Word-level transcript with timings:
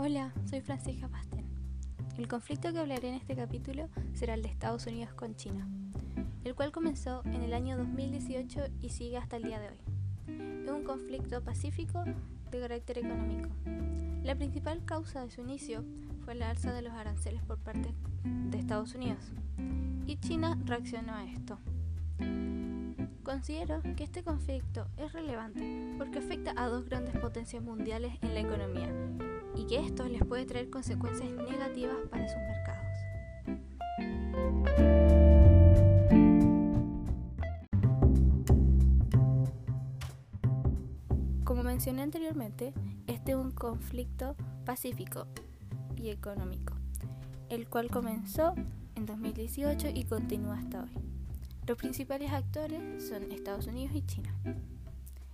Hola, 0.00 0.32
soy 0.48 0.60
Francisca 0.60 1.08
Pastén. 1.08 1.44
El 2.18 2.28
conflicto 2.28 2.72
que 2.72 2.78
hablaré 2.78 3.08
en 3.08 3.14
este 3.14 3.34
capítulo 3.34 3.88
será 4.14 4.34
el 4.34 4.42
de 4.42 4.48
Estados 4.48 4.86
Unidos 4.86 5.12
con 5.14 5.34
China, 5.34 5.66
el 6.44 6.54
cual 6.54 6.70
comenzó 6.70 7.22
en 7.24 7.42
el 7.42 7.52
año 7.52 7.76
2018 7.76 8.60
y 8.80 8.90
sigue 8.90 9.16
hasta 9.16 9.38
el 9.38 9.42
día 9.42 9.58
de 9.58 9.70
hoy. 9.70 9.80
Es 10.64 10.70
un 10.70 10.84
conflicto 10.84 11.42
pacífico 11.42 12.04
de 12.52 12.60
carácter 12.60 12.98
económico. 12.98 13.48
La 14.22 14.36
principal 14.36 14.84
causa 14.84 15.24
de 15.24 15.32
su 15.32 15.40
inicio 15.40 15.84
fue 16.24 16.36
la 16.36 16.50
alza 16.50 16.72
de 16.72 16.82
los 16.82 16.92
aranceles 16.92 17.42
por 17.42 17.58
parte 17.58 17.92
de 18.22 18.56
Estados 18.56 18.94
Unidos, 18.94 19.32
y 20.06 20.16
China 20.18 20.56
reaccionó 20.64 21.12
a 21.12 21.24
esto. 21.24 21.58
Considero 23.24 23.82
que 23.96 24.04
este 24.04 24.22
conflicto 24.22 24.86
es 24.96 25.12
relevante 25.12 25.92
porque 25.98 26.20
afecta 26.20 26.54
a 26.56 26.68
dos 26.68 26.84
grandes 26.84 27.18
potencias 27.18 27.64
mundiales 27.64 28.12
en 28.22 28.34
la 28.34 28.40
economía 28.40 28.94
y 29.58 29.66
que 29.66 29.80
esto 29.80 30.08
les 30.08 30.24
puede 30.24 30.46
traer 30.46 30.70
consecuencias 30.70 31.30
negativas 31.32 31.96
para 32.10 32.28
sus 32.28 32.38
mercados. 32.38 32.78
Como 41.44 41.64
mencioné 41.64 42.02
anteriormente, 42.02 42.72
este 43.08 43.32
es 43.32 43.36
un 43.36 43.50
conflicto 43.50 44.36
pacífico 44.64 45.26
y 45.96 46.10
económico, 46.10 46.74
el 47.48 47.68
cual 47.68 47.90
comenzó 47.90 48.54
en 48.94 49.06
2018 49.06 49.88
y 49.92 50.04
continúa 50.04 50.58
hasta 50.58 50.84
hoy. 50.84 50.92
Los 51.66 51.76
principales 51.76 52.32
actores 52.32 53.08
son 53.08 53.32
Estados 53.32 53.66
Unidos 53.66 53.96
y 53.96 54.02
China. 54.02 54.32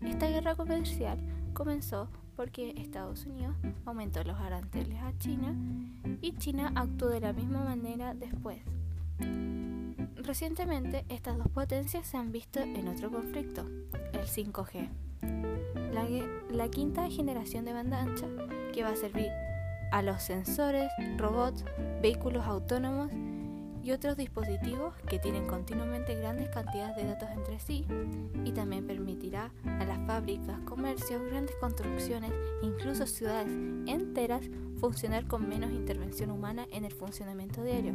Esta 0.00 0.28
guerra 0.28 0.56
comercial 0.56 1.18
comenzó 1.54 2.08
porque 2.38 2.72
Estados 2.76 3.26
Unidos 3.26 3.56
aumentó 3.84 4.22
los 4.22 4.38
aranceles 4.38 5.02
a 5.02 5.12
China 5.18 5.56
y 6.20 6.36
China 6.36 6.70
actuó 6.76 7.08
de 7.08 7.18
la 7.18 7.32
misma 7.32 7.64
manera 7.64 8.14
después. 8.14 8.60
Recientemente 10.14 11.04
estas 11.08 11.36
dos 11.36 11.48
potencias 11.48 12.06
se 12.06 12.16
han 12.16 12.30
visto 12.30 12.60
en 12.60 12.86
otro 12.86 13.10
conflicto, 13.10 13.66
el 14.12 14.20
5G, 14.20 14.88
la, 15.92 16.06
la 16.48 16.68
quinta 16.68 17.10
generación 17.10 17.64
de 17.64 17.72
banda 17.72 18.02
ancha 18.02 18.28
que 18.72 18.84
va 18.84 18.90
a 18.90 18.96
servir 18.96 19.32
a 19.90 20.02
los 20.02 20.22
sensores, 20.22 20.92
robots, 21.16 21.64
vehículos 22.00 22.46
autónomos 22.46 23.10
y 23.82 23.90
otros 23.90 24.16
dispositivos 24.16 24.94
que 25.08 25.18
tienen 25.18 25.48
continuamente 25.48 26.14
grandes 26.14 26.50
cantidades 26.50 26.94
de 26.94 27.04
datos 27.04 27.30
entre 27.30 27.58
sí 27.58 27.84
y 28.44 28.52
también 28.52 28.86
a 29.36 29.84
las 29.84 30.06
fábricas, 30.06 30.58
comercios, 30.60 31.22
grandes 31.30 31.54
construcciones, 31.56 32.32
incluso 32.62 33.06
ciudades 33.06 33.52
enteras 33.86 34.42
funcionar 34.80 35.26
con 35.26 35.48
menos 35.48 35.70
intervención 35.70 36.30
humana 36.30 36.66
en 36.70 36.84
el 36.84 36.92
funcionamiento 36.92 37.62
diario 37.62 37.92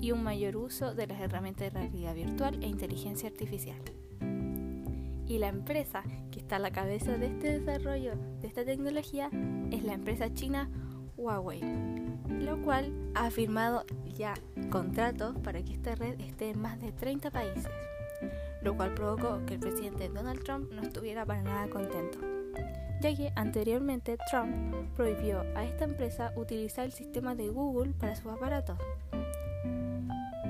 y 0.00 0.12
un 0.12 0.22
mayor 0.22 0.56
uso 0.56 0.94
de 0.94 1.06
las 1.06 1.20
herramientas 1.20 1.72
de 1.72 1.80
realidad 1.80 2.14
virtual 2.14 2.62
e 2.62 2.66
inteligencia 2.66 3.28
artificial. 3.28 3.80
Y 5.26 5.38
la 5.38 5.48
empresa 5.48 6.02
que 6.30 6.40
está 6.40 6.56
a 6.56 6.58
la 6.58 6.70
cabeza 6.70 7.16
de 7.16 7.26
este 7.26 7.58
desarrollo 7.60 8.12
de 8.40 8.48
esta 8.48 8.64
tecnología 8.64 9.30
es 9.70 9.82
la 9.84 9.94
empresa 9.94 10.32
china 10.32 10.68
Huawei, 11.16 11.60
lo 12.28 12.60
cual 12.62 12.92
ha 13.14 13.30
firmado 13.30 13.84
ya 14.14 14.34
contratos 14.70 15.36
para 15.38 15.62
que 15.62 15.72
esta 15.72 15.94
red 15.94 16.20
esté 16.20 16.50
en 16.50 16.60
más 16.60 16.80
de 16.80 16.92
30 16.92 17.30
países, 17.30 17.70
lo 18.62 18.76
cual 18.76 18.94
provocó 18.94 19.44
que 19.46 19.54
el 19.54 19.60
presidente 19.60 20.08
Donald 20.08 20.42
Trump 20.42 20.70
no 20.72 20.82
estuviera 20.82 21.26
para 21.26 21.42
nada 21.42 21.68
contento, 21.68 22.18
ya 23.00 23.14
que 23.14 23.32
anteriormente 23.36 24.18
Trump 24.30 24.74
prohibió 24.96 25.40
a 25.56 25.64
esta 25.64 25.84
empresa 25.84 26.32
utilizar 26.36 26.84
el 26.84 26.92
sistema 26.92 27.34
de 27.34 27.48
Google 27.48 27.92
para 27.92 28.14
sus 28.14 28.32
aparatos. 28.32 28.78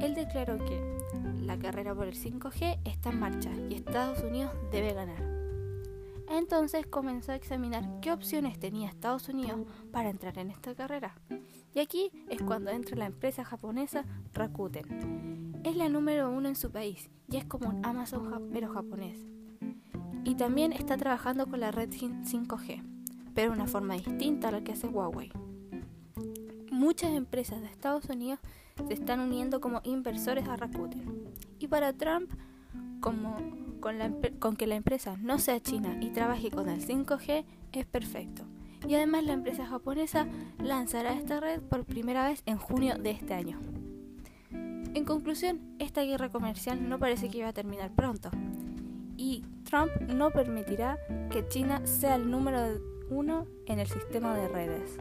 Él 0.00 0.14
declaró 0.14 0.58
que 0.58 0.80
la 1.42 1.58
carrera 1.58 1.94
por 1.94 2.06
el 2.06 2.14
5G 2.14 2.78
está 2.84 3.10
en 3.10 3.20
marcha 3.20 3.50
y 3.68 3.74
Estados 3.74 4.22
Unidos 4.22 4.52
debe 4.70 4.94
ganar. 4.94 5.22
Entonces 6.28 6.86
comenzó 6.86 7.32
a 7.32 7.36
examinar 7.36 8.00
qué 8.00 8.10
opciones 8.10 8.58
tenía 8.58 8.88
Estados 8.88 9.28
Unidos 9.28 9.60
para 9.90 10.08
entrar 10.08 10.38
en 10.38 10.50
esta 10.50 10.74
carrera. 10.74 11.14
Y 11.74 11.80
aquí 11.80 12.10
es 12.30 12.40
cuando 12.42 12.70
entra 12.70 12.96
la 12.96 13.06
empresa 13.06 13.44
japonesa 13.44 14.04
Rakuten. 14.32 15.51
Es 15.64 15.76
la 15.76 15.88
número 15.88 16.30
uno 16.30 16.48
en 16.48 16.56
su 16.56 16.72
país 16.72 17.08
y 17.30 17.36
es 17.36 17.44
como 17.44 17.68
un 17.68 17.86
Amazon 17.86 18.48
pero 18.52 18.72
japonés. 18.72 19.18
Y 20.24 20.34
también 20.34 20.72
está 20.72 20.96
trabajando 20.96 21.46
con 21.46 21.60
la 21.60 21.70
red 21.70 21.90
5G, 21.90 22.82
pero 23.34 23.50
de 23.52 23.56
una 23.56 23.68
forma 23.68 23.94
distinta 23.94 24.48
a 24.48 24.52
la 24.52 24.64
que 24.64 24.72
hace 24.72 24.88
Huawei. 24.88 25.30
Muchas 26.70 27.12
empresas 27.12 27.60
de 27.60 27.68
Estados 27.68 28.06
Unidos 28.06 28.40
se 28.88 28.94
están 28.94 29.20
uniendo 29.20 29.60
como 29.60 29.80
inversores 29.84 30.48
a 30.48 30.56
Rakuten. 30.56 31.28
Y 31.60 31.68
para 31.68 31.92
Trump, 31.92 32.32
como 33.00 33.36
con, 33.80 34.56
que 34.56 34.66
la 34.66 34.74
empresa 34.74 35.16
no 35.20 35.38
sea 35.38 35.60
china 35.60 35.96
y 36.00 36.10
trabaje 36.10 36.50
con 36.50 36.68
el 36.68 36.84
5G 36.84 37.44
es 37.72 37.86
perfecto. 37.86 38.44
Y 38.88 38.94
además 38.94 39.24
la 39.24 39.34
empresa 39.34 39.64
japonesa 39.66 40.26
lanzará 40.58 41.12
esta 41.12 41.38
red 41.38 41.60
por 41.60 41.84
primera 41.84 42.26
vez 42.26 42.42
en 42.46 42.58
junio 42.58 42.96
de 42.98 43.12
este 43.12 43.34
año. 43.34 43.60
En 44.94 45.06
conclusión, 45.06 45.60
esta 45.78 46.02
guerra 46.02 46.28
comercial 46.28 46.88
no 46.88 46.98
parece 46.98 47.30
que 47.30 47.38
iba 47.38 47.48
a 47.48 47.52
terminar 47.54 47.92
pronto. 47.92 48.30
Y 49.16 49.42
Trump 49.64 49.90
no 50.02 50.30
permitirá 50.30 50.98
que 51.30 51.48
China 51.48 51.86
sea 51.86 52.16
el 52.16 52.30
número 52.30 52.78
uno 53.08 53.46
en 53.66 53.78
el 53.78 53.86
sistema 53.86 54.36
de 54.36 54.48
redes. 54.48 54.98